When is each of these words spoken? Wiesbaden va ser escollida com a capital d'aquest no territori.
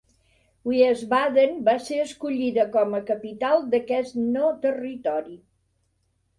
Wiesbaden 0.69 1.53
va 1.67 1.75
ser 1.89 1.99
escollida 2.05 2.67
com 2.77 2.97
a 3.01 3.03
capital 3.11 3.63
d'aquest 3.77 4.19
no 4.25 4.51
territori. 4.67 5.41